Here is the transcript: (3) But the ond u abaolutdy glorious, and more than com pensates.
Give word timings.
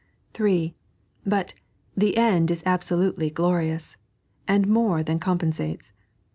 (3) 0.33 0.73
But 1.27 1.53
the 1.95 2.17
ond 2.17 2.49
u 2.49 2.55
abaolutdy 2.55 3.31
glorious, 3.31 3.97
and 4.47 4.67
more 4.67 5.03
than 5.03 5.19
com 5.19 5.37
pensates. 5.37 5.91